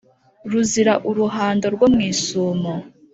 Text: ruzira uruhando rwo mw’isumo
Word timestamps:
ruzira 0.51 0.93
uruhando 1.09 1.65
rwo 1.75 1.85
mw’isumo 1.93 2.73